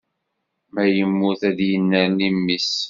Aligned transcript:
Ma 0.73 0.83
yemmut 0.95 1.41
ad 1.49 1.53
d-yennerni 1.57 2.29
mmi-s 2.35 2.71